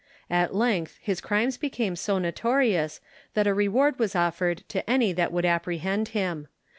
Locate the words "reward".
3.53-3.99